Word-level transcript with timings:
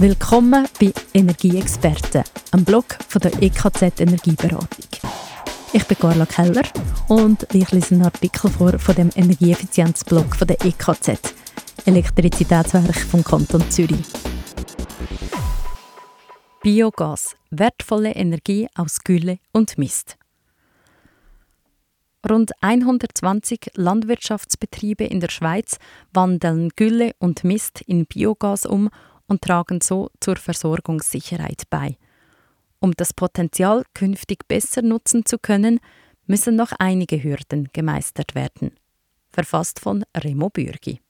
Willkommen 0.00 0.66
bei 0.80 0.94
Energieexperten, 1.12 2.24
einem 2.52 2.64
Blog 2.64 2.96
von 3.06 3.20
der 3.20 3.34
EKZ 3.42 4.00
Energieberatung. 4.00 4.88
Ich 5.74 5.86
bin 5.86 5.98
Carla 5.98 6.24
Keller 6.24 6.62
und 7.08 7.46
ich 7.52 7.70
lese 7.70 7.96
einen 7.96 8.04
Artikel 8.06 8.50
vor 8.50 8.78
von 8.78 8.94
dem 8.94 9.10
Energieeffizienzblog 9.14 10.34
von 10.34 10.48
der 10.48 10.56
EKZ, 10.64 11.34
Elektrizitätswerk 11.84 12.96
vom 12.96 13.22
Kanton 13.22 13.70
Zürich. 13.70 14.06
Biogas, 16.62 17.36
wertvolle 17.50 18.12
Energie 18.12 18.68
aus 18.74 19.04
Gülle 19.04 19.38
und 19.52 19.76
Mist. 19.76 20.16
Rund 22.26 22.52
120 22.62 23.72
Landwirtschaftsbetriebe 23.74 25.04
in 25.04 25.20
der 25.20 25.30
Schweiz 25.30 25.76
wandeln 26.14 26.70
Gülle 26.74 27.12
und 27.18 27.44
Mist 27.44 27.82
in 27.82 28.06
Biogas 28.06 28.64
um 28.64 28.88
und 29.30 29.42
tragen 29.42 29.80
so 29.80 30.10
zur 30.18 30.36
Versorgungssicherheit 30.36 31.62
bei. 31.70 31.96
Um 32.80 32.92
das 32.96 33.14
Potenzial 33.14 33.84
künftig 33.94 34.48
besser 34.48 34.82
nutzen 34.82 35.24
zu 35.24 35.38
können, 35.38 35.78
müssen 36.26 36.56
noch 36.56 36.72
einige 36.78 37.22
Hürden 37.22 37.68
gemeistert 37.72 38.34
werden. 38.34 38.72
Verfasst 39.30 39.78
von 39.78 40.04
Remo 40.16 40.50
Bürgi. 40.50 41.00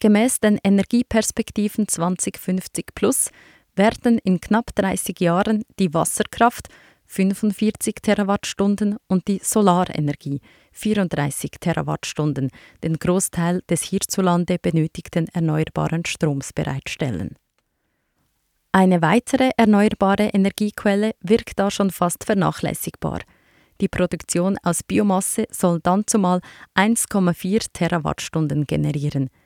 Gemäß 0.00 0.40
den 0.40 0.58
Energieperspektiven 0.62 1.86
2050 1.86 2.86
Plus 2.94 3.30
werden 3.76 4.18
in 4.18 4.40
knapp 4.40 4.74
30 4.74 5.20
Jahren 5.20 5.62
die 5.78 5.94
Wasserkraft 5.94 6.68
45 7.08 7.96
Terawattstunden 8.02 8.96
und 9.08 9.26
die 9.28 9.40
Solarenergie 9.42 10.40
34 10.72 11.52
Terawattstunden 11.58 12.50
den 12.84 12.98
Großteil 12.98 13.62
des 13.68 13.82
hierzulande 13.82 14.58
benötigten 14.58 15.26
erneuerbaren 15.32 16.04
Stroms 16.04 16.52
bereitstellen. 16.52 17.36
Eine 18.72 19.00
weitere 19.02 19.50
erneuerbare 19.56 20.28
Energiequelle 20.28 21.12
wirkt 21.20 21.58
da 21.58 21.70
schon 21.70 21.90
fast 21.90 22.24
vernachlässigbar. 22.24 23.20
Die 23.80 23.88
Produktion 23.88 24.58
aus 24.62 24.82
Biomasse 24.82 25.46
soll 25.50 25.80
dann 25.80 26.06
zumal 26.06 26.40
1,4 26.76 27.72
Terawattstunden 27.72 28.66
generieren– 28.66 29.30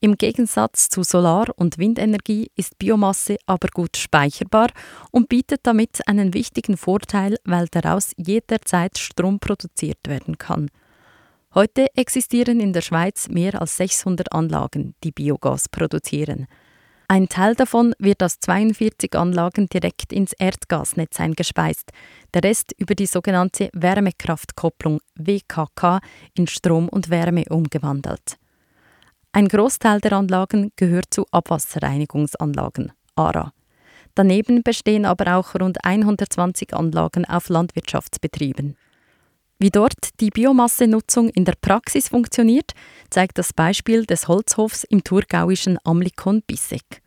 im 0.00 0.16
Gegensatz 0.16 0.88
zu 0.88 1.02
Solar- 1.02 1.52
und 1.56 1.78
Windenergie 1.78 2.50
ist 2.54 2.78
Biomasse 2.78 3.36
aber 3.46 3.68
gut 3.72 3.96
speicherbar 3.96 4.68
und 5.10 5.28
bietet 5.28 5.60
damit 5.62 6.06
einen 6.06 6.34
wichtigen 6.34 6.76
Vorteil, 6.76 7.36
weil 7.44 7.66
daraus 7.68 8.12
jederzeit 8.16 8.98
Strom 8.98 9.38
produziert 9.40 9.98
werden 10.06 10.38
kann. 10.38 10.70
Heute 11.54 11.86
existieren 11.96 12.60
in 12.60 12.74
der 12.74 12.82
Schweiz 12.82 13.28
mehr 13.28 13.60
als 13.60 13.78
600 13.78 14.32
Anlagen, 14.32 14.94
die 15.02 15.12
Biogas 15.12 15.70
produzieren. 15.70 16.46
Ein 17.08 17.28
Teil 17.28 17.54
davon 17.54 17.94
wird 17.98 18.22
aus 18.22 18.40
42 18.40 19.14
Anlagen 19.14 19.68
direkt 19.68 20.12
ins 20.12 20.32
Erdgasnetz 20.32 21.20
eingespeist, 21.20 21.92
der 22.34 22.42
Rest 22.42 22.72
über 22.78 22.94
die 22.94 23.06
sogenannte 23.06 23.70
Wärmekraftkopplung 23.72 25.00
WKK 25.14 26.00
in 26.34 26.48
Strom 26.48 26.88
und 26.88 27.08
Wärme 27.08 27.44
umgewandelt. 27.48 28.38
Ein 29.36 29.48
Großteil 29.48 30.00
der 30.00 30.12
Anlagen 30.12 30.72
gehört 30.76 31.12
zu 31.12 31.26
Abwasserreinigungsanlagen, 31.30 32.92
ARA. 33.16 33.52
Daneben 34.14 34.62
bestehen 34.62 35.04
aber 35.04 35.36
auch 35.36 35.54
rund 35.56 35.84
120 35.84 36.72
Anlagen 36.72 37.26
auf 37.26 37.50
Landwirtschaftsbetrieben. 37.50 38.78
Wie 39.58 39.68
dort 39.68 40.18
die 40.20 40.30
Biomassenutzung 40.30 41.28
in 41.28 41.44
der 41.44 41.52
Praxis 41.60 42.08
funktioniert, 42.08 42.72
zeigt 43.10 43.36
das 43.36 43.52
Beispiel 43.52 44.06
des 44.06 44.26
Holzhofs 44.26 44.84
im 44.84 45.04
thurgauischen 45.04 45.76
Amlikon 45.84 46.40
Bissek. 46.40 47.02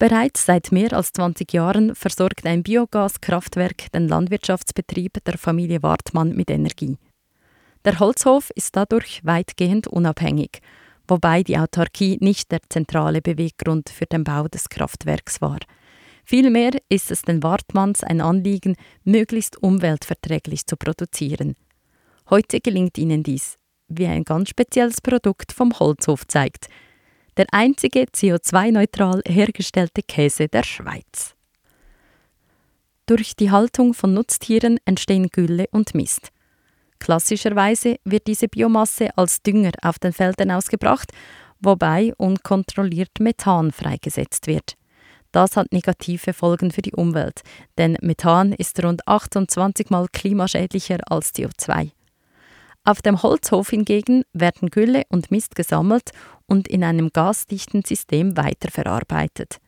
Bereits 0.00 0.46
seit 0.46 0.72
mehr 0.72 0.94
als 0.94 1.12
20 1.12 1.52
Jahren 1.52 1.94
versorgt 1.94 2.44
ein 2.44 2.64
Biogaskraftwerk 2.64 3.92
den 3.92 4.08
Landwirtschaftsbetrieb 4.08 5.22
der 5.24 5.38
Familie 5.38 5.84
Wartmann 5.84 6.34
mit 6.34 6.50
Energie. 6.50 6.98
Der 7.84 7.98
Holzhof 8.00 8.50
ist 8.54 8.76
dadurch 8.76 9.20
weitgehend 9.24 9.86
unabhängig, 9.86 10.60
wobei 11.06 11.42
die 11.42 11.58
Autarkie 11.58 12.16
nicht 12.20 12.50
der 12.50 12.60
zentrale 12.70 13.20
Beweggrund 13.20 13.90
für 13.90 14.06
den 14.06 14.24
Bau 14.24 14.48
des 14.48 14.70
Kraftwerks 14.70 15.42
war. 15.42 15.58
Vielmehr 16.24 16.70
ist 16.88 17.10
es 17.10 17.22
den 17.22 17.42
Wartmanns 17.42 18.02
ein 18.02 18.22
Anliegen, 18.22 18.76
möglichst 19.04 19.62
umweltverträglich 19.62 20.66
zu 20.66 20.78
produzieren. 20.78 21.54
Heute 22.30 22.60
gelingt 22.60 22.96
ihnen 22.96 23.22
dies, 23.22 23.58
wie 23.88 24.06
ein 24.06 24.24
ganz 24.24 24.48
spezielles 24.48 25.02
Produkt 25.02 25.52
vom 25.52 25.78
Holzhof 25.78 26.26
zeigt. 26.26 26.68
Der 27.36 27.46
einzige 27.52 28.04
CO2-neutral 28.04 29.20
hergestellte 29.26 30.02
Käse 30.02 30.48
der 30.48 30.62
Schweiz. 30.62 31.34
Durch 33.04 33.36
die 33.36 33.50
Haltung 33.50 33.92
von 33.92 34.14
Nutztieren 34.14 34.78
entstehen 34.86 35.28
Gülle 35.28 35.66
und 35.70 35.94
Mist. 35.94 36.30
Klassischerweise 37.04 37.96
wird 38.06 38.26
diese 38.28 38.48
Biomasse 38.48 39.10
als 39.18 39.42
Dünger 39.42 39.72
auf 39.82 39.98
den 39.98 40.14
Feldern 40.14 40.50
ausgebracht, 40.50 41.12
wobei 41.60 42.14
unkontrolliert 42.16 43.20
Methan 43.20 43.72
freigesetzt 43.72 44.46
wird. 44.46 44.72
Das 45.30 45.54
hat 45.58 45.70
negative 45.70 46.32
Folgen 46.32 46.70
für 46.70 46.80
die 46.80 46.94
Umwelt, 46.94 47.42
denn 47.76 47.98
Methan 48.00 48.54
ist 48.54 48.82
rund 48.82 49.06
28 49.06 49.90
mal 49.90 50.06
klimaschädlicher 50.10 50.96
als 51.04 51.34
CO2. 51.34 51.90
Auf 52.84 53.02
dem 53.02 53.22
Holzhof 53.22 53.68
hingegen 53.68 54.22
werden 54.32 54.70
Gülle 54.70 55.02
und 55.10 55.30
Mist 55.30 55.56
gesammelt 55.56 56.12
und 56.46 56.68
in 56.68 56.82
einem 56.82 57.10
gasdichten 57.12 57.84
System 57.84 58.34
weiterverarbeitet. 58.38 59.58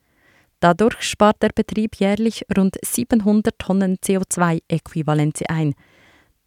Dadurch 0.60 1.02
spart 1.02 1.42
der 1.42 1.50
Betrieb 1.54 1.96
jährlich 1.96 2.46
rund 2.56 2.78
700 2.82 3.58
Tonnen 3.58 3.98
CO2-Äquivalente 3.98 5.50
ein– 5.50 5.74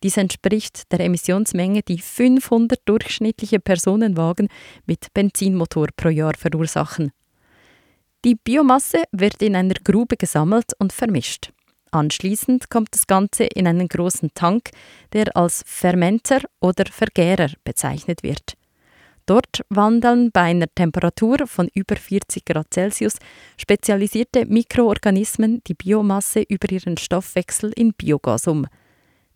dies 0.03 0.17
entspricht 0.17 0.91
der 0.91 1.01
Emissionsmenge, 1.01 1.81
die 1.81 1.99
500 1.99 2.79
durchschnittliche 2.85 3.59
Personenwagen 3.59 4.47
mit 4.85 5.13
Benzinmotor 5.13 5.87
pro 5.95 6.09
Jahr 6.09 6.33
verursachen. 6.37 7.11
Die 8.25 8.35
Biomasse 8.35 9.03
wird 9.11 9.41
in 9.41 9.55
einer 9.55 9.75
Grube 9.75 10.17
gesammelt 10.17 10.73
und 10.79 10.93
vermischt. 10.93 11.51
Anschließend 11.91 12.69
kommt 12.69 12.89
das 12.93 13.07
Ganze 13.07 13.45
in 13.45 13.67
einen 13.67 13.87
großen 13.87 14.31
Tank, 14.33 14.69
der 15.13 15.35
als 15.35 15.63
Fermenter 15.65 16.41
oder 16.59 16.85
Vergärer 16.85 17.49
bezeichnet 17.63 18.23
wird. 18.23 18.53
Dort 19.25 19.61
wandeln 19.69 20.31
bei 20.31 20.41
einer 20.41 20.67
Temperatur 20.73 21.45
von 21.45 21.69
über 21.73 21.95
40 21.95 22.45
Grad 22.45 22.73
Celsius 22.73 23.17
spezialisierte 23.57 24.45
Mikroorganismen 24.45 25.61
die 25.67 25.75
Biomasse 25.75 26.41
über 26.41 26.71
ihren 26.71 26.97
Stoffwechsel 26.97 27.71
in 27.75 27.93
Biogas 27.93 28.47
um– 28.47 28.65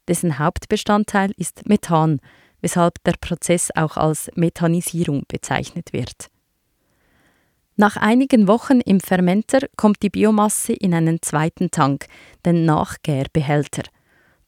dessen 0.07 0.39
Hauptbestandteil 0.39 1.31
ist 1.37 1.67
Methan, 1.67 2.19
weshalb 2.61 3.03
der 3.03 3.15
Prozess 3.19 3.69
auch 3.75 3.97
als 3.97 4.31
Methanisierung 4.35 5.23
bezeichnet 5.27 5.93
wird. 5.93 6.29
Nach 7.75 7.97
einigen 7.97 8.47
Wochen 8.47 8.81
im 8.81 8.99
Fermenter 8.99 9.67
kommt 9.75 10.03
die 10.03 10.09
Biomasse 10.09 10.73
in 10.73 10.93
einen 10.93 11.21
zweiten 11.21 11.71
Tank, 11.71 12.05
den 12.45 12.65
Nachgärbehälter. 12.65 13.83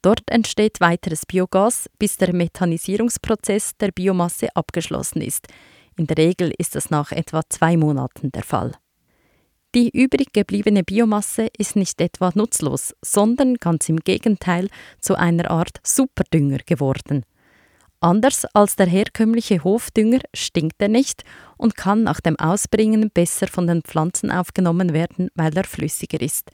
Dort 0.04 0.30
entsteht 0.30 0.80
weiteres 0.80 1.26
Biogas, 1.26 1.90
bis 1.98 2.18
der 2.18 2.34
Methanisierungsprozess 2.34 3.78
der 3.78 3.92
Biomasse 3.92 4.56
abgeschlossen 4.56 5.22
ist. 5.22 5.48
In 5.98 6.06
der 6.06 6.18
Regel 6.18 6.54
ist 6.58 6.76
das 6.76 6.92
nach 6.92 7.12
etwa 7.12 7.42
zwei 7.50 7.76
Monaten 7.76 8.32
der 8.32 8.44
Fall. 8.44 8.74
Die 9.75 9.90
übrig 9.90 10.31
gebliebene 10.31 10.84
Biomasse 10.84 11.50
ist 11.58 11.75
nicht 11.75 12.00
etwa 12.00 12.31
nutzlos, 12.34 12.96
sondern 13.03 13.56
ganz 13.56 13.90
im 13.90 13.97
Gegenteil 13.97 14.69
zu 15.02 15.16
einer 15.16 15.52
Art 15.52 15.81
Superdünger 15.84 16.59
geworden. 16.66 17.26
Anders 18.00 18.46
als 18.53 18.78
der 18.78 18.85
herkömmliche 18.85 19.66
Hofdünger 19.66 20.22
stinkt 20.34 20.82
er 20.82 20.88
nicht 20.88 21.26
und 21.58 21.76
kann 21.76 22.03
nach 22.03 22.22
dem 22.22 22.40
Ausbringen 22.40 23.11
besser 23.14 23.47
von 23.47 23.67
den 23.67 23.82
Pflanzen 23.82 24.32
aufgenommen 24.32 24.94
werden, 24.94 25.28
weil 25.35 25.58
er 25.58 25.66
flüssiger 25.66 26.22
ist. 26.22 26.52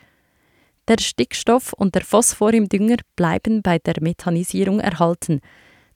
Der 0.87 0.97
Stickstoff 0.99 1.73
und 1.73 1.93
der 1.93 2.03
Phosphor 2.03 2.55
im 2.55 2.69
Dünger 2.69 2.97
bleiben 3.15 3.61
bei 3.61 3.77
der 3.77 4.01
Methanisierung 4.01 4.79
erhalten, 4.79 5.41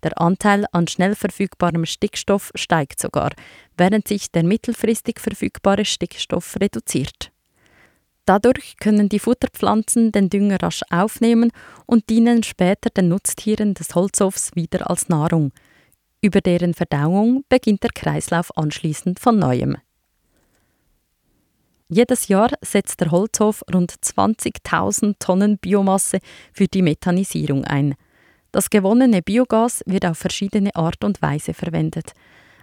der 0.06 0.22
Anteil 0.22 0.66
an 0.72 0.88
schnell 0.88 1.16
verfügbarem 1.16 1.86
Stickstoff 1.86 2.52
steigt 2.56 3.02
sogar, 3.02 3.32
während 3.76 4.08
sich 4.08 4.32
der 4.32 4.44
mittelfristig 4.44 5.20
verfügbare 5.20 5.84
Stickstoff 5.84 6.56
reduziert. 6.62 7.32
Dadurch 8.26 8.78
können 8.78 9.10
die 9.10 9.20
Futterpflanzen 9.20 10.12
den 10.12 10.30
Dünger 10.30 10.62
rasch 10.62 10.82
aufnehmen 10.90 11.52
und 11.86 12.10
dienen 12.10 12.44
später 12.44 12.90
den 12.90 13.10
Nutztieren 13.10 13.74
des 13.74 13.94
Holzhofs 13.94 14.52
wieder 14.56 14.90
als 14.90 15.10
Nahrung. 15.10 15.52
Über 16.22 16.42
deren 16.42 16.74
Verdauung 16.74 17.44
beginnt 17.50 17.84
der 17.84 17.92
Kreislauf 17.94 18.56
anschließend 18.58 19.20
von 19.20 19.38
neuem. 19.38 19.78
Jedes 21.88 22.28
Jahr 22.28 22.50
setzt 22.62 23.02
der 23.02 23.12
Holzhof 23.12 23.64
rund 23.72 23.92
20.000 23.92 25.16
Tonnen 25.20 25.60
Biomasse 25.60 26.18
für 26.52 26.68
die 26.68 26.82
Methanisierung 26.82 27.64
ein. 27.66 27.96
Das 28.56 28.70
gewonnene 28.70 29.22
Biogas 29.22 29.84
wird 29.86 30.06
auf 30.06 30.18
verschiedene 30.18 30.74
Art 30.78 31.04
und 31.04 31.22
Weise 31.22 31.54
verwendet. 31.54 32.14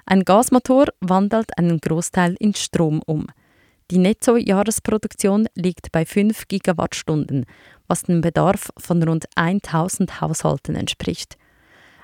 Ein 0.06 0.24
Gasmotor 0.24 0.86
wandelt 1.00 1.58
einen 1.58 1.82
Großteil 1.82 2.34
in 2.38 2.54
Strom 2.54 3.02
um. 3.04 3.26
Die 3.90 3.98
Netto-Jahresproduktion 3.98 5.48
liegt 5.54 5.92
bei 5.92 6.06
5 6.06 6.48
Gigawattstunden, 6.48 7.44
was 7.88 8.04
dem 8.04 8.22
Bedarf 8.22 8.70
von 8.78 9.02
rund 9.02 9.26
1000 9.34 10.22
Haushalten 10.22 10.76
entspricht. 10.76 11.36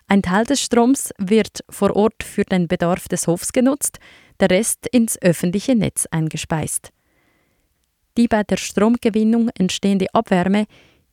Ein 0.06 0.20
Teil 0.20 0.44
des 0.44 0.60
Stroms 0.60 1.14
wird 1.16 1.64
vor 1.70 1.96
Ort 1.96 2.22
für 2.22 2.44
den 2.44 2.68
Bedarf 2.68 3.08
des 3.08 3.26
Hofs 3.26 3.54
genutzt, 3.54 4.00
der 4.38 4.50
Rest 4.50 4.86
ins 4.92 5.16
öffentliche 5.22 5.74
Netz 5.74 6.04
eingespeist. 6.10 6.90
Die 8.18 8.28
bei 8.28 8.42
der 8.42 8.58
Stromgewinnung 8.58 9.48
entstehende 9.56 10.08
Abwärme, 10.12 10.66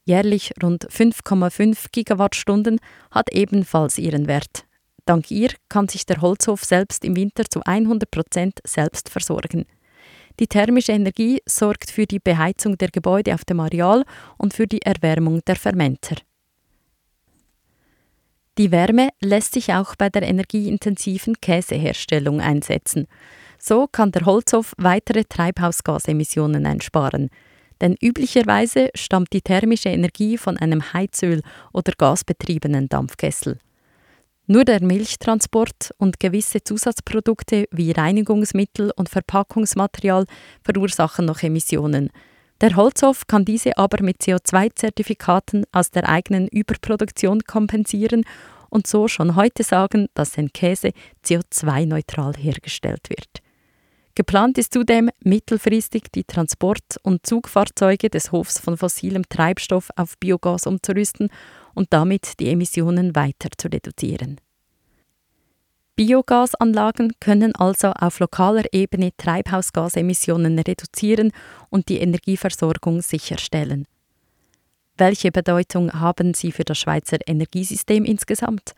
jährlich 0.06 0.54
rund 0.64 0.88
5,5 0.90 1.88
Gigawattstunden, 1.92 2.80
hat 3.12 3.32
ebenfalls 3.32 3.98
ihren 3.98 4.28
Wert. 4.28 4.66
Dank 5.06 5.30
ihr 5.30 5.50
kann 5.70 5.88
sich 5.88 6.06
der 6.06 6.22
Holzhof 6.22 6.64
selbst 6.64 7.04
im 7.04 7.16
Winter 7.16 7.44
zu 7.46 7.62
100 7.64 8.10
Prozent 8.10 8.60
selbst 8.64 9.10
versorgen. 9.10 9.66
Die 10.40 10.48
thermische 10.48 10.92
Energie 10.92 11.42
sorgt 11.46 11.92
für 11.92 12.06
die 12.06 12.20
Beheizung 12.20 12.78
der 12.78 12.90
Gebäude 12.90 13.34
auf 13.34 13.46
dem 13.46 13.60
Areal 13.60 14.04
und 14.38 14.54
für 14.54 14.68
die 14.68 14.82
Erwärmung 14.82 15.42
der 15.46 15.56
Fermenter. 15.56 16.18
Die 18.58 18.72
Wärme 18.72 19.10
lässt 19.22 19.54
sich 19.54 19.74
auch 19.74 19.96
bei 19.96 20.10
der 20.10 20.24
energieintensiven 20.24 21.36
Käseherstellung 21.42 22.40
einsetzen. 22.40 23.08
So 23.60 23.88
kann 23.88 24.12
der 24.12 24.26
Holzhof 24.26 24.74
weitere 24.78 25.24
Treibhausgasemissionen 25.26 26.66
einsparen. 26.66 27.30
Denn 27.82 27.96
üblicherweise 28.02 28.90
stammt 28.96 29.34
die 29.34 29.42
thermische 29.42 29.90
Energie 29.90 30.38
von 30.38 30.58
einem 30.58 30.94
Heizöl- 30.94 31.44
oder 31.74 31.94
gasbetriebenen 31.98 32.88
Dampfkessel. 32.90 33.60
Nur 34.48 34.64
der 34.64 34.84
Milchtransport 34.84 35.92
und 35.98 36.20
gewisse 36.20 36.64
Zusatzprodukte 36.64 37.66
wie 37.72 37.92
Reinigungsmittel 37.92 38.92
und 38.96 39.10
Verpackungsmaterial 39.10 40.26
verursachen 40.64 41.26
noch 41.26 41.42
Emissionen. 41.42 42.12
Der 42.62 42.76
Holzhof 42.76 43.28
kann 43.28 43.44
diese 43.44 43.78
aber 43.78 44.04
mit 44.04 44.22
CO2-Zertifikaten 44.22 45.66
aus 45.72 45.90
der 45.90 46.08
eigenen 46.08 46.48
Überproduktion 46.48 47.42
kompensieren 47.42 48.24
und 48.70 48.88
so 48.88 49.08
schon 49.08 49.36
heute 49.36 49.64
sagen, 49.64 50.08
dass 50.14 50.34
sein 50.34 50.54
Käse 50.54 50.92
CO2-neutral 51.26 52.34
hergestellt 52.38 53.10
wird. 53.10 53.45
Geplant 54.16 54.58
ist 54.58 54.74
zudem, 54.74 55.10
mittelfristig 55.24 56.06
die 56.14 56.24
Transport- 56.24 56.98
und 57.04 57.26
Zugfahrzeuge 57.26 58.10
des 58.10 58.32
Hofs 58.32 58.60
von 58.60 58.78
fossilem 58.78 59.28
Treibstoff 59.28 59.90
auf 59.98 60.18
Biogas 60.18 60.66
umzurüsten 60.66 61.30
und 61.74 61.92
damit 61.92 62.40
die 62.40 62.50
Emissionen 62.50 63.14
weiter 63.14 63.50
zu 63.58 63.68
reduzieren. 63.68 64.40
Biogasanlagen 65.98 67.14
können 67.20 67.56
also 67.56 67.92
auf 67.92 68.20
lokaler 68.20 68.64
Ebene 68.72 69.12
Treibhausgasemissionen 69.18 70.60
reduzieren 70.60 71.32
und 71.70 71.90
die 71.90 72.00
Energieversorgung 72.00 73.02
sicherstellen. 73.02 73.86
Welche 74.98 75.32
Bedeutung 75.32 75.92
haben 75.92 76.34
sie 76.34 76.54
für 76.54 76.64
das 76.64 76.78
Schweizer 76.78 77.18
Energiesystem 77.28 78.06
insgesamt? 78.06 78.76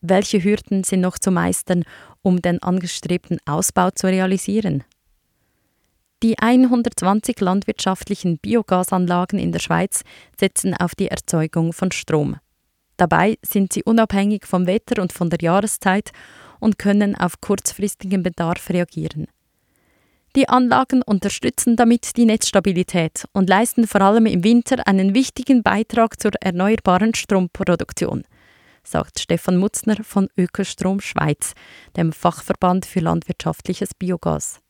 Welche 0.00 0.42
Hürden 0.42 0.82
sind 0.82 1.00
noch 1.00 1.18
zu 1.18 1.30
meistern, 1.30 1.84
um 2.22 2.40
den 2.40 2.62
angestrebten 2.62 3.38
Ausbau 3.46 3.90
zu 3.90 4.06
realisieren? 4.06 4.84
Die 6.22 6.38
120 6.38 7.40
landwirtschaftlichen 7.40 8.38
Biogasanlagen 8.38 9.40
in 9.40 9.50
der 9.50 9.58
Schweiz 9.58 10.02
setzen 10.38 10.74
auf 10.74 10.94
die 10.94 11.08
Erzeugung 11.08 11.72
von 11.72 11.90
Strom. 11.90 12.36
Dabei 12.96 13.38
sind 13.42 13.72
sie 13.72 13.82
unabhängig 13.82 14.46
vom 14.46 14.68
Wetter 14.68 15.02
und 15.02 15.12
von 15.12 15.30
der 15.30 15.40
Jahreszeit 15.40 16.12
und 16.60 16.78
können 16.78 17.16
auf 17.16 17.40
kurzfristigen 17.40 18.22
Bedarf 18.22 18.70
reagieren. 18.70 19.26
Die 20.36 20.48
Anlagen 20.48 21.02
unterstützen 21.02 21.76
damit 21.76 22.16
die 22.16 22.24
Netzstabilität 22.24 23.24
und 23.32 23.48
leisten 23.48 23.86
vor 23.86 24.00
allem 24.00 24.26
im 24.26 24.44
Winter 24.44 24.86
einen 24.86 25.14
wichtigen 25.14 25.62
Beitrag 25.62 26.20
zur 26.20 26.32
erneuerbaren 26.40 27.14
Stromproduktion 27.14 28.24
sagt 28.84 29.20
Stefan 29.20 29.56
Mutzner 29.56 30.02
von 30.02 30.28
Ökostrom 30.36 31.00
Schweiz, 31.00 31.54
dem 31.96 32.12
Fachverband 32.12 32.86
für 32.86 33.00
landwirtschaftliches 33.00 33.94
Biogas. 33.94 34.60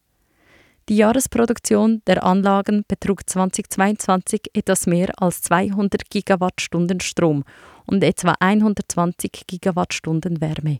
Die 0.88 0.96
Jahresproduktion 0.96 2.02
der 2.06 2.24
Anlagen 2.24 2.84
betrug 2.88 3.28
2022 3.28 4.50
etwas 4.52 4.86
mehr 4.86 5.12
als 5.16 5.40
200 5.42 6.10
Gigawattstunden 6.10 7.00
Strom 7.00 7.44
und 7.86 8.02
etwa 8.02 8.34
120 8.40 9.44
Gigawattstunden 9.46 10.40
Wärme. 10.40 10.78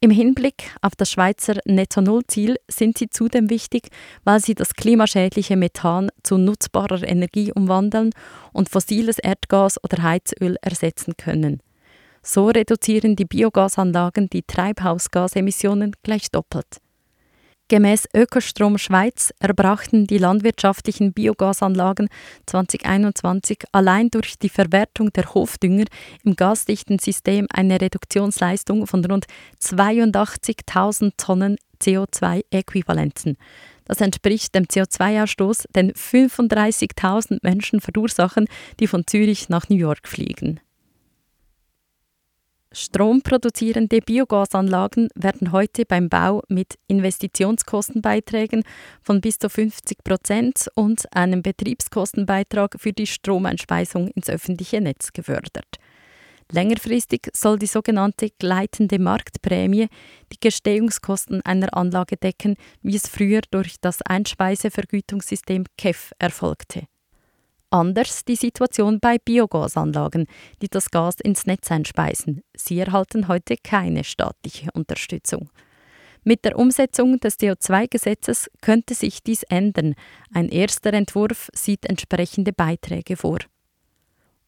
Im 0.00 0.10
Hinblick 0.10 0.70
auf 0.82 0.94
das 0.96 1.10
Schweizer 1.10 1.54
Netto-Null-Ziel 1.64 2.56
sind 2.68 2.98
sie 2.98 3.08
zudem 3.08 3.48
wichtig, 3.48 3.88
weil 4.22 4.38
sie 4.38 4.54
das 4.54 4.74
klimaschädliche 4.74 5.56
Methan 5.56 6.10
zu 6.22 6.36
nutzbarer 6.36 7.02
Energie 7.08 7.52
umwandeln 7.52 8.10
und 8.52 8.68
fossiles 8.68 9.18
Erdgas 9.18 9.82
oder 9.82 10.02
Heizöl 10.02 10.56
ersetzen 10.60 11.16
können. 11.16 11.62
So 12.26 12.48
reduzieren 12.48 13.16
die 13.16 13.26
Biogasanlagen 13.26 14.30
die 14.30 14.42
Treibhausgasemissionen 14.42 15.92
gleich 16.02 16.30
doppelt. 16.30 16.78
Gemäß 17.68 18.08
Ökostrom 18.14 18.78
Schweiz 18.78 19.32
erbrachten 19.40 20.06
die 20.06 20.16
landwirtschaftlichen 20.16 21.12
Biogasanlagen 21.12 22.08
2021 22.46 23.64
allein 23.72 24.08
durch 24.08 24.38
die 24.38 24.48
Verwertung 24.48 25.12
der 25.12 25.34
Hofdünger 25.34 25.84
im 26.24 26.34
gasdichten 26.34 26.98
System 26.98 27.46
eine 27.52 27.78
Reduktionsleistung 27.80 28.86
von 28.86 29.04
rund 29.04 29.26
82.000 29.62 31.12
Tonnen 31.18 31.56
CO2-Äquivalenten. 31.82 33.36
Das 33.84 34.00
entspricht 34.00 34.54
dem 34.54 34.64
CO2-Ausstoß, 34.64 35.66
den 35.74 35.92
35.000 35.92 37.40
Menschen 37.42 37.80
verursachen, 37.80 38.46
die 38.80 38.86
von 38.86 39.06
Zürich 39.06 39.50
nach 39.50 39.68
New 39.68 39.76
York 39.76 40.08
fliegen. 40.08 40.60
Stromproduzierende 42.74 44.00
Biogasanlagen 44.00 45.08
werden 45.14 45.52
heute 45.52 45.84
beim 45.84 46.08
Bau 46.08 46.42
mit 46.48 46.74
Investitionskostenbeiträgen 46.88 48.64
von 49.00 49.20
bis 49.20 49.38
zu 49.38 49.48
50 49.48 50.02
Prozent 50.02 50.66
und 50.74 51.04
einem 51.14 51.42
Betriebskostenbeitrag 51.42 52.74
für 52.78 52.92
die 52.92 53.06
Stromeinspeisung 53.06 54.08
ins 54.08 54.28
öffentliche 54.28 54.80
Netz 54.80 55.12
gefördert. 55.12 55.78
Längerfristig 56.50 57.30
soll 57.32 57.58
die 57.58 57.66
sogenannte 57.66 58.30
gleitende 58.38 58.98
Marktprämie 58.98 59.88
die 60.32 60.40
Gestehungskosten 60.40 61.42
einer 61.42 61.76
Anlage 61.76 62.16
decken, 62.16 62.56
wie 62.82 62.96
es 62.96 63.08
früher 63.08 63.40
durch 63.50 63.76
das 63.80 64.02
Einspeisevergütungssystem 64.02 65.64
KEF 65.78 66.12
erfolgte. 66.18 66.88
Anders 67.74 68.24
die 68.24 68.36
Situation 68.36 69.00
bei 69.00 69.18
Biogasanlagen, 69.18 70.28
die 70.62 70.68
das 70.68 70.92
Gas 70.92 71.16
ins 71.20 71.44
Netz 71.44 71.72
einspeisen. 71.72 72.44
Sie 72.56 72.78
erhalten 72.78 73.26
heute 73.26 73.56
keine 73.56 74.04
staatliche 74.04 74.68
Unterstützung. 74.74 75.50
Mit 76.22 76.44
der 76.44 76.56
Umsetzung 76.56 77.18
des 77.18 77.36
CO2-Gesetzes 77.40 78.48
könnte 78.60 78.94
sich 78.94 79.24
dies 79.24 79.42
ändern. 79.42 79.96
Ein 80.32 80.50
erster 80.50 80.92
Entwurf 80.92 81.50
sieht 81.52 81.84
entsprechende 81.86 82.52
Beiträge 82.52 83.16
vor. 83.16 83.38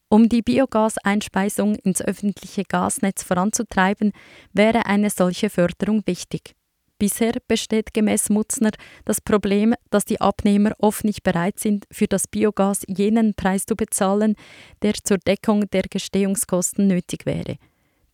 Um 0.09 0.29
die 0.29 0.43
Biogaseinspeisung 0.43 1.75
ins 1.75 2.01
öffentliche 2.01 2.63
Gasnetz 2.63 3.25
voranzutreiben, 3.25 4.13
wäre 4.53 4.87
eine 4.87 5.11
solche 5.11 5.51
Förderung 5.51 6.05
wichtig. 6.07 6.55
Bisher 6.99 7.35
besteht 7.47 7.93
gemäß 7.93 8.31
Mutzner 8.31 8.71
das 9.05 9.21
Problem, 9.21 9.75
dass 9.91 10.07
die 10.07 10.21
Abnehmer 10.21 10.73
oft 10.79 11.05
nicht 11.05 11.23
bereit 11.23 11.61
sind, 11.61 11.85
für 11.93 12.07
das 12.07 12.27
Biogas 12.27 12.85
jenen 12.89 13.35
Preis 13.35 13.67
zu 13.67 13.77
bezahlen, 13.77 14.35
der 14.81 14.95
zur 14.95 15.19
Deckung 15.19 15.69
der 15.71 15.83
Gestehungskosten 15.83 16.87
nötig 16.87 17.27
wäre. 17.27 17.59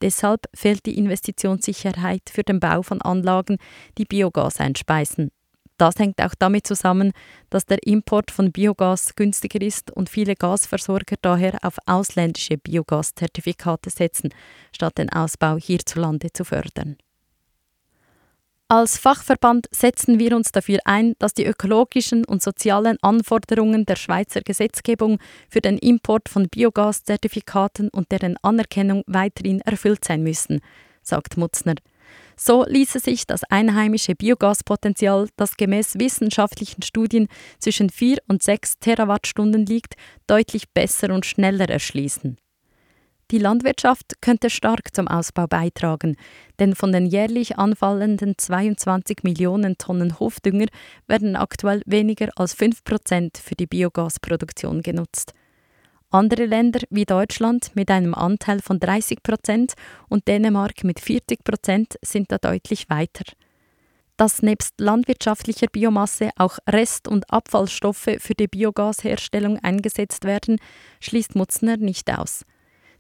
Deshalb 0.01 0.49
fehlt 0.53 0.85
die 0.85 0.99
Investitionssicherheit 0.99 2.23
für 2.29 2.43
den 2.43 2.59
Bau 2.59 2.83
von 2.83 3.01
Anlagen, 3.03 3.59
die 3.99 4.05
Biogas 4.05 4.59
einspeisen. 4.59 5.31
Das 5.79 5.97
hängt 5.99 6.21
auch 6.21 6.35
damit 6.37 6.67
zusammen, 6.67 7.13
dass 7.51 7.67
der 7.67 7.87
Import 7.87 8.33
von 8.33 8.51
Biogas 8.51 9.15
günstiger 9.15 9.61
ist 9.61 9.93
und 9.93 10.11
viele 10.11 10.35
Gasversorger 10.35 11.17
daher 11.23 11.59
auf 11.63 11.77
ausländische 11.87 12.59
Biogaszertifikate 12.59 13.91
setzen, 13.91 14.31
statt 14.73 14.99
den 14.99 15.11
Ausbau 15.11 15.57
hierzulande 15.57 16.33
zu 16.33 16.45
fördern. 16.45 16.97
Als 18.75 18.97
Fachverband 18.97 19.67
setzen 19.71 20.19
wir 20.19 20.35
uns 20.35 20.51
dafür 20.51 20.79
ein, 20.87 21.13
dass 21.19 21.35
die 21.35 21.45
ökologischen 21.45 22.25
und 22.25 22.43
sozialen 22.43 22.97
Anforderungen 23.03 23.85
der 23.85 23.97
Schweizer 23.97 24.41
Gesetzgebung 24.41 25.19
für 25.51 25.61
den 25.61 25.77
Import 25.77 26.31
von 26.31 26.49
Biogaszertifikaten 26.49 27.91
und 27.91 28.11
deren 28.11 28.39
Anerkennung 28.41 29.03
weiterhin 29.07 29.61
erfüllt 29.61 30.07
sein 30.07 30.23
müssen, 30.23 30.63
sagt 31.03 31.37
Mutzner. 31.37 31.75
So 32.35 32.65
ließe 32.67 32.99
sich 32.99 33.27
das 33.27 33.45
einheimische 33.45 34.15
Biogaspotenzial, 34.15 35.29
das 35.37 35.59
gemäß 35.59 35.99
wissenschaftlichen 35.99 36.81
Studien 36.81 37.29
zwischen 37.59 37.91
4 37.91 38.21
und 38.27 38.43
6 38.43 38.79
Terawattstunden 38.81 39.67
liegt, 39.67 39.97
deutlich 40.27 40.71
besser 40.71 41.13
und 41.13 41.27
schneller 41.27 41.69
erschließen. 41.69 42.39
Die 43.33 43.39
Landwirtschaft 43.39 44.21
könnte 44.21 44.51
stark 44.51 44.95
zum 44.95 45.09
Ausbau 45.09 45.47
beitragen, 45.47 46.17
denn 46.59 46.75
von 46.75 46.93
den 46.93 47.07
jährlich 47.07 47.57
anfallenden 47.57 48.37
22 48.37 49.21
Millionen 49.23 49.79
Tonnen 49.79 50.21
Hofdünger 50.21 50.67
werden 51.07 51.35
aktuell 51.35 51.81
weniger 51.87 52.29
als 52.37 52.53
5 52.53 52.85
Prozent 52.85 53.39
für 53.39 53.55
die 53.55 53.67
Biogasproduktion 53.67 54.83
genutzt. 54.83 55.33
Andere 56.11 56.45
Länder 56.45 56.81
wie 56.91 57.07
Deutschland 57.07 57.75
mit 57.75 57.91
einem 57.91 58.13
Anteil 58.13 58.61
von 58.61 58.79
30 58.79 59.23
Prozent 59.23 59.73
und 60.11 60.29
Dänemark 60.29 60.85
mit 60.85 61.01
40 61.01 61.43
Prozent 61.43 61.95
sind 62.03 62.31
da 62.31 62.37
deutlich 62.37 62.91
weiter. 62.91 63.25
Dass 64.19 64.43
nebst 64.43 64.79
landwirtschaftlicher 64.79 65.69
Biomasse 65.69 66.33
auch 66.37 66.59
Rest- 66.69 67.09
und 67.09 67.33
Abfallstoffe 67.33 68.11
für 68.19 68.35
die 68.35 68.47
Biogasherstellung 68.47 69.59
eingesetzt 69.61 70.25
werden, 70.25 70.59
schließt 71.01 71.35
Mutzner 71.35 71.79
nicht 71.79 72.13
aus. 72.13 72.45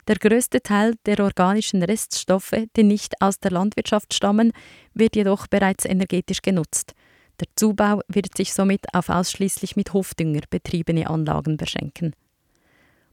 Der 0.08 0.16
größte 0.16 0.62
Teil 0.62 0.94
der 1.06 1.20
organischen 1.20 1.82
Reststoffe, 1.82 2.56
die 2.76 2.82
nicht 2.82 3.20
aus 3.20 3.38
der 3.38 3.52
Landwirtschaft 3.52 4.14
stammen, 4.14 4.52
wird 4.94 5.14
jedoch 5.14 5.46
bereits 5.46 5.84
energetisch 5.84 6.42
genutzt. 6.42 6.94
Der 7.40 7.46
Zubau 7.56 8.00
wird 8.08 8.36
sich 8.36 8.52
somit 8.52 8.94
auf 8.94 9.08
ausschließlich 9.08 9.76
mit 9.76 9.92
Hofdünger 9.92 10.42
betriebene 10.50 11.08
Anlagen 11.08 11.56
beschränken. 11.56 12.14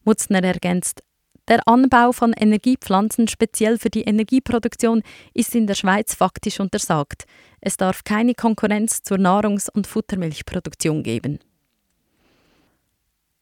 Mutzner 0.03 0.43
ergänzt, 0.43 1.03
der 1.47 1.67
Anbau 1.67 2.11
von 2.11 2.33
Energiepflanzen 2.33 3.27
speziell 3.27 3.79
für 3.79 3.89
die 3.89 4.03
Energieproduktion 4.03 5.01
ist 5.33 5.55
in 5.55 5.65
der 5.65 5.73
Schweiz 5.73 6.13
faktisch 6.13 6.59
untersagt. 6.59 7.25
Es 7.59 7.75
darf 7.75 8.03
keine 8.03 8.35
Konkurrenz 8.35 9.01
zur 9.01 9.17
Nahrungs- 9.17 9.69
und 9.69 9.87
Futtermilchproduktion 9.87 11.01
geben. 11.01 11.39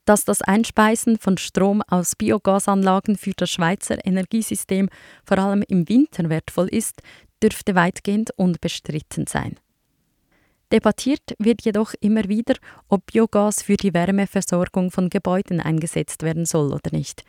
Dass 0.07 0.23
das 0.23 0.41
Einspeisen 0.41 1.17
von 1.17 1.37
Strom 1.37 1.81
aus 1.81 2.15
Biogasanlagen 2.15 3.17
für 3.17 3.33
das 3.35 3.49
Schweizer 3.49 3.97
Energiesystem 4.05 4.87
vor 5.25 5.37
allem 5.37 5.65
im 5.67 5.89
Winter 5.89 6.29
wertvoll 6.29 6.69
ist, 6.69 7.01
dürfte 7.43 7.75
weitgehend 7.75 8.31
unbestritten 8.37 9.27
sein. 9.27 9.57
Debattiert 10.71 11.35
wird 11.39 11.65
jedoch 11.65 11.93
immer 11.99 12.23
wieder, 12.29 12.55
ob 12.87 13.05
Biogas 13.07 13.63
für 13.63 13.75
die 13.75 13.93
Wärmeversorgung 13.93 14.91
von 14.91 15.09
Gebäuden 15.09 15.59
eingesetzt 15.59 16.23
werden 16.23 16.45
soll 16.45 16.71
oder 16.71 16.91
nicht. 16.93 17.25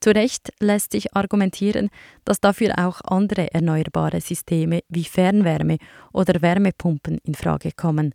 Zu 0.00 0.14
Recht 0.14 0.50
lässt 0.60 0.92
sich 0.92 1.14
argumentieren, 1.14 1.90
dass 2.24 2.40
dafür 2.40 2.78
auch 2.78 3.02
andere 3.02 3.52
erneuerbare 3.52 4.22
Systeme 4.22 4.80
wie 4.88 5.04
Fernwärme 5.04 5.76
oder 6.14 6.40
Wärmepumpen 6.40 7.18
in 7.22 7.34
Frage 7.34 7.72
kommen. 7.76 8.14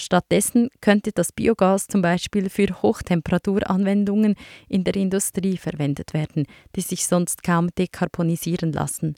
Stattdessen 0.00 0.70
könnte 0.80 1.12
das 1.12 1.32
Biogas 1.32 1.86
zum 1.86 2.02
Beispiel 2.02 2.48
für 2.48 2.82
Hochtemperaturanwendungen 2.82 4.34
in 4.68 4.84
der 4.84 4.96
Industrie 4.96 5.56
verwendet 5.56 6.14
werden, 6.14 6.46
die 6.74 6.80
sich 6.80 7.06
sonst 7.06 7.42
kaum 7.42 7.68
dekarbonisieren 7.76 8.72
lassen. 8.72 9.14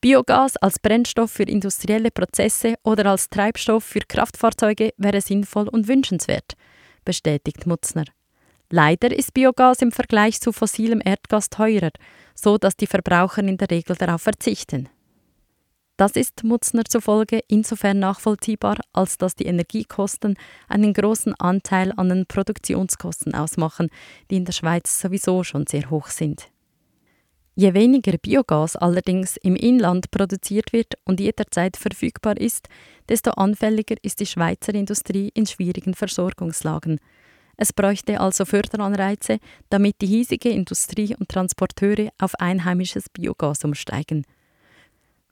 Biogas 0.00 0.56
als 0.56 0.78
Brennstoff 0.78 1.32
für 1.32 1.42
industrielle 1.42 2.10
Prozesse 2.10 2.74
oder 2.84 3.06
als 3.06 3.30
Treibstoff 3.30 3.82
für 3.82 4.00
Kraftfahrzeuge 4.00 4.92
wäre 4.96 5.20
sinnvoll 5.20 5.68
und 5.68 5.88
wünschenswert, 5.88 6.54
bestätigt 7.04 7.66
Mutzner. 7.66 8.04
Leider 8.70 9.16
ist 9.16 9.34
Biogas 9.34 9.80
im 9.82 9.92
Vergleich 9.92 10.40
zu 10.40 10.52
fossilem 10.52 11.00
Erdgas 11.04 11.50
teurer, 11.50 11.90
so 12.34 12.58
dass 12.58 12.76
die 12.76 12.86
Verbraucher 12.86 13.42
in 13.42 13.56
der 13.56 13.70
Regel 13.70 13.96
darauf 13.96 14.22
verzichten. 14.22 14.88
Das 15.98 16.12
ist 16.12 16.44
Mutzner 16.44 16.84
zufolge 16.84 17.40
insofern 17.48 17.98
nachvollziehbar, 17.98 18.76
als 18.92 19.18
dass 19.18 19.34
die 19.34 19.46
Energiekosten 19.46 20.36
einen 20.68 20.92
großen 20.92 21.34
Anteil 21.34 21.92
an 21.96 22.08
den 22.08 22.24
Produktionskosten 22.24 23.34
ausmachen, 23.34 23.88
die 24.30 24.36
in 24.36 24.44
der 24.44 24.52
Schweiz 24.52 25.00
sowieso 25.00 25.42
schon 25.42 25.66
sehr 25.66 25.90
hoch 25.90 26.06
sind. 26.06 26.52
Je 27.56 27.74
weniger 27.74 28.16
Biogas 28.16 28.76
allerdings 28.76 29.38
im 29.38 29.56
Inland 29.56 30.12
produziert 30.12 30.72
wird 30.72 30.94
und 31.04 31.18
jederzeit 31.18 31.76
verfügbar 31.76 32.36
ist, 32.36 32.68
desto 33.08 33.32
anfälliger 33.32 33.96
ist 34.00 34.20
die 34.20 34.26
Schweizer 34.26 34.74
Industrie 34.74 35.32
in 35.34 35.46
schwierigen 35.46 35.94
Versorgungslagen. 35.94 37.00
Es 37.56 37.72
bräuchte 37.72 38.20
also 38.20 38.44
Förderanreize, 38.44 39.40
damit 39.68 39.96
die 40.00 40.06
hiesige 40.06 40.50
Industrie 40.50 41.16
und 41.18 41.28
Transporteure 41.28 42.10
auf 42.18 42.36
einheimisches 42.36 43.08
Biogas 43.08 43.64
umsteigen. 43.64 44.24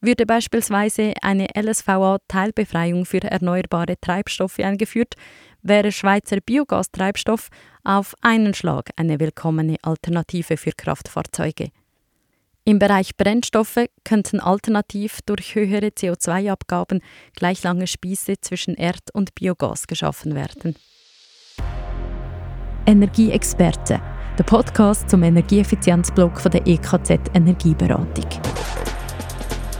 Würde 0.00 0.26
beispielsweise 0.26 1.14
eine 1.22 1.48
LSVA-Teilbefreiung 1.56 3.06
für 3.06 3.22
erneuerbare 3.22 3.94
Treibstoffe 4.00 4.58
eingeführt, 4.58 5.14
wäre 5.62 5.90
Schweizer 5.90 6.38
Biogastreibstoff 6.40 7.48
auf 7.82 8.14
einen 8.20 8.54
Schlag 8.54 8.90
eine 8.96 9.18
willkommene 9.18 9.76
Alternative 9.82 10.56
für 10.56 10.72
Kraftfahrzeuge. 10.72 11.70
Im 12.64 12.80
Bereich 12.80 13.16
Brennstoffe 13.16 13.86
könnten 14.02 14.40
alternativ 14.40 15.20
durch 15.24 15.54
höhere 15.54 15.86
CO2-Abgaben 15.86 17.00
gleich 17.34 17.62
lange 17.62 17.86
Spieße 17.86 18.40
zwischen 18.40 18.74
Erd- 18.74 19.14
und 19.14 19.36
Biogas 19.36 19.86
geschaffen 19.86 20.34
werden. 20.34 20.74
Energieexperte, 22.86 24.00
der 24.36 24.44
Podcast 24.44 25.08
zum 25.08 25.22
Energieeffizienzblock 25.22 26.40
von 26.40 26.50
der 26.50 26.66
EKZ 26.66 27.30
Energieberatung. 27.34 28.26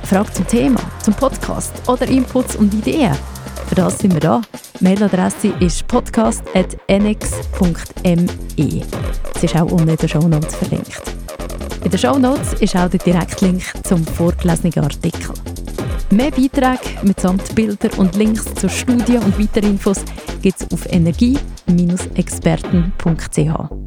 Frage 0.06 0.32
zum 0.32 0.46
Thema, 0.46 0.80
zum 1.02 1.12
Podcast 1.14 1.72
oder 1.88 2.06
Inputs 2.06 2.54
und 2.56 2.72
Ideen? 2.72 3.12
Für 3.66 3.74
das 3.74 3.98
sind 3.98 4.12
wir 4.12 4.20
da. 4.20 4.40
Mailadresse 4.80 5.48
ist 5.58 5.88
podcast.nx.me. 5.88 8.86
Es 9.34 9.42
ist 9.42 9.56
auch 9.56 9.68
unten 9.70 9.88
in 9.88 9.96
den 9.96 10.08
Shownotes 10.08 10.54
verlinkt. 10.54 11.02
In 11.82 11.90
den 11.90 11.98
Shownotes 11.98 12.54
ist 12.60 12.76
auch 12.76 12.88
der 12.88 13.00
Direktlink 13.00 13.64
zum 13.84 14.06
vorgelesenen 14.06 14.84
Artikel. 14.84 15.34
Mehr 16.10 16.30
Beiträge 16.30 16.78
mitsamt 17.02 17.52
Bilder 17.56 17.90
und 17.98 18.14
Links 18.14 18.44
zur 18.54 18.70
Studie 18.70 19.16
und 19.16 19.36
weiteren 19.38 19.72
Infos 19.72 20.04
gibt 20.40 20.60
es 20.60 20.70
auf 20.70 20.86
energie-experten.ch. 20.86 23.85